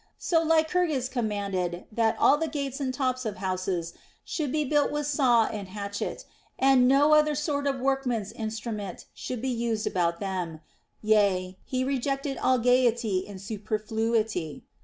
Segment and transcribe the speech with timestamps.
[0.17, 3.93] So Lycurgus com manded that all the gates and tops of houses
[4.25, 6.25] should be built with saw and hatchet,
[6.57, 10.59] and no other sort of workmen's instrument should be used about them;
[11.03, 14.63] yea, he rejected all gayety and superfluity.